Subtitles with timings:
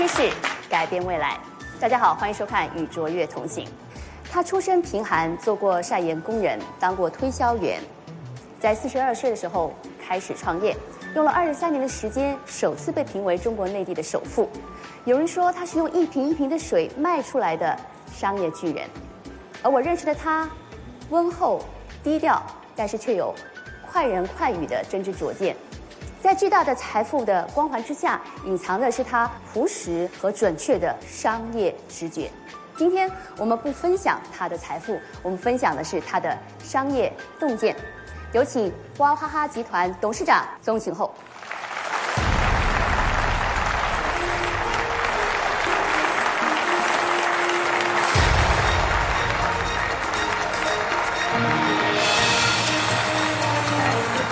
[0.00, 0.30] 趋势，
[0.70, 1.38] 改变未来。
[1.78, 3.66] 大家好，欢迎收看《与卓越同行》。
[4.30, 7.82] 他出身贫寒，做过晒盐工人，当过推销员，
[8.58, 10.74] 在四十二岁的时候开始创业，
[11.14, 14.48] 用了二十三年的时间，首次被评为中国内地的首富。
[15.04, 17.78] 有人说他是用一瓶一瓶的水卖出来的
[18.10, 18.88] 商业巨人，
[19.62, 20.48] 而我认识的他，
[21.10, 21.62] 温厚
[22.02, 22.42] 低调，
[22.74, 23.34] 但是却有
[23.92, 25.54] 快人快语的真知灼见。
[26.22, 32.30] 在巨大的财富的光环之下，隐藏的是他朴实和准确的商业直觉。
[32.76, 37.74] 今天我们不分享他的财富，我们分享的是他的商业洞见。
[38.32, 41.12] 有请娃哈哈集团董事长宗庆后。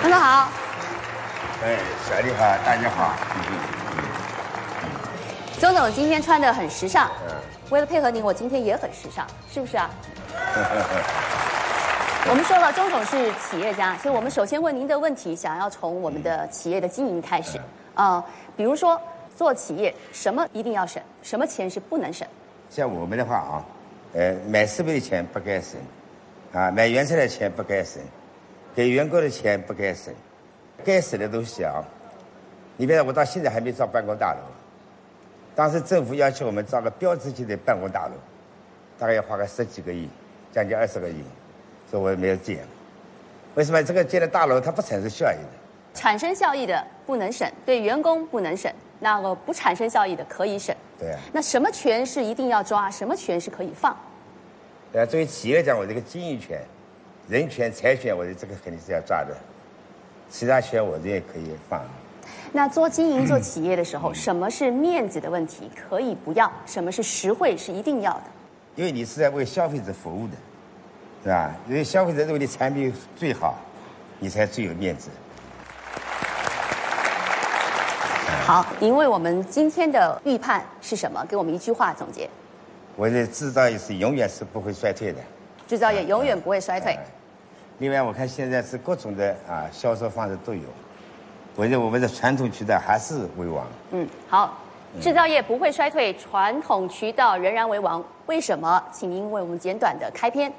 [0.00, 0.61] 大家好。
[1.64, 3.14] 哎，小丽好，大家好。
[5.60, 7.36] 周总今天穿的很时尚，嗯
[7.70, 9.88] 为了配合您，我今天也很时尚，是不是啊？
[12.28, 17.60] 我们说了，周总是企业家，所以我们首先问您的问题，想要从我们的企业的经营开始。
[17.94, 18.24] 啊、
[18.56, 19.00] 比如说
[19.36, 22.26] 做企业，什么一定要省，什么钱是不能省？
[22.70, 23.64] 像我们的话啊，
[24.14, 25.78] 呃，买设备的钱不该省，
[26.52, 28.02] 啊，买原材料的钱不该省，
[28.74, 30.12] 给员工的钱不该省，
[30.84, 31.82] 该省的东西啊，
[32.76, 34.40] 你比如说我到现在还没造办公大楼，
[35.54, 38.14] 当时政府要求我们造个标志性的办公大楼，
[38.98, 40.08] 大概要花个十几个亿，
[40.50, 41.22] 将近二十个亿，
[41.90, 42.58] 所以我也没有建。
[43.54, 45.48] 为什么这个建的大楼它不产生效益的？
[45.94, 50.74] 产生效益的不能省，对员工不能省，那个不产生效益的可以省。
[50.98, 51.20] 对啊。
[51.32, 53.94] 那什么权是一定要抓，什么权是可以放？
[54.90, 56.62] 对啊，作为企业来讲，我这个经营权、
[57.28, 59.36] 人权、财权，我的这个肯定是要抓的，
[60.32, 61.78] 其他钱我这也可以放。
[62.52, 66.50] 那做经营、做企业的时候，什么是面子的问题可以不要？
[66.64, 68.22] 什么是实惠是一定要的？
[68.74, 70.32] 因为你是在为消费者服务的，
[71.22, 71.54] 是吧？
[71.68, 73.58] 因为消费者认为你产品最好，
[74.18, 75.10] 你才最有面子。
[78.46, 81.22] 好，您为我们今天的预判是什么？
[81.28, 82.28] 给我们一句话总结：
[82.96, 85.18] 我的制造业是永远是不会衰退的。
[85.68, 86.98] 制造业永远不会衰退。
[87.78, 90.62] 另外，我看现在是各种的啊销售方式都有，
[91.56, 93.66] 我认为我们的传统渠道还是为王。
[93.90, 94.58] 嗯，好，
[95.00, 98.04] 制造业不会衰退，传统渠道仍然为王。
[98.26, 98.82] 为什么？
[98.92, 100.52] 请您为我们简短的开篇。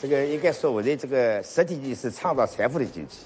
[0.00, 3.18] 这个应该说，我的这个实体经济是创造财富的经济。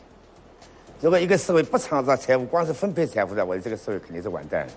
[1.01, 4.73] 如果一个社会不创造财富，光是分配财富的，我的这个社会肯定是完蛋了。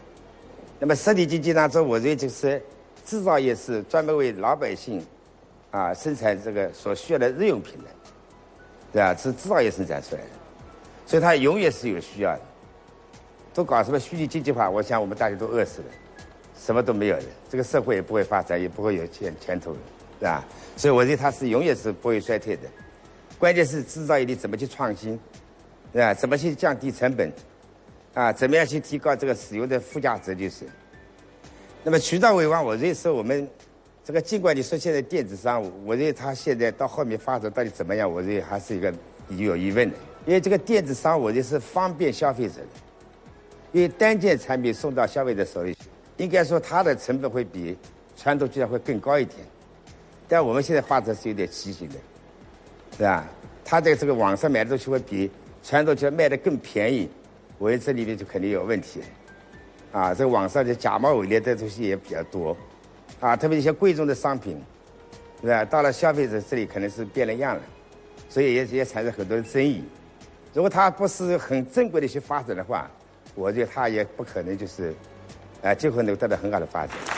[0.79, 2.61] 那么实体经济当中，我认为就是
[3.03, 5.03] 制造业是专门为老百姓
[5.71, 7.85] 啊生产这个所需要的日用品的，
[8.91, 9.15] 对吧？
[9.15, 10.27] 是制造业生产出来的，
[11.05, 12.41] 所以它永远是有需要的。
[13.53, 15.87] 都搞什么虚拟经济化，我想我们大家都饿死了，
[16.59, 19.79] 什么都没有的，这个社会也不会发展，也不会有前前途的，
[20.19, 20.45] 是吧？
[20.75, 22.63] 所以我认为它是永远是不会衰退的。
[23.39, 25.19] 关键是制造业你怎么去创新，
[25.91, 26.13] 对吧？
[26.13, 27.31] 怎么去降低成本，
[28.13, 30.65] 啊，怎么样去提高这个使用的附加值就是。
[31.83, 33.49] 那么渠道为王，我认为是我们
[34.07, 38.93] 这个尽管你说现在电子商务，我认为它现在到后面发展到底怎么样，我认为还是一个
[39.31, 39.97] 有疑问的。
[40.25, 42.67] 因为这个电子商务，我认为是方便消费者的，
[43.73, 45.75] 因为单件产品送到消费者手里，
[46.15, 47.77] 应该说它的成本会比
[48.15, 49.39] 传统渠道会更高一点。
[50.25, 51.95] 但我们现在发展是有点畸形的，
[52.95, 53.27] 是吧？
[53.65, 55.29] 它在这个网上买的东西会比
[55.61, 57.09] 传统渠道卖的更便宜，
[57.57, 59.01] 我觉得这里面就肯定有问题。
[59.91, 62.55] 啊，这个网上的假冒伪劣的东西也比较多，
[63.19, 64.61] 啊，特别一些贵重的商品，
[65.41, 65.65] 对吧？
[65.65, 67.61] 到了消费者这里可能是变了样了，
[68.29, 69.83] 所以也也产生很多争议。
[70.53, 72.89] 如果它不是很正规的一些发展的话，
[73.35, 74.93] 我觉得它也不可能就是，
[75.63, 77.16] 啊，今后能得到很好的发展。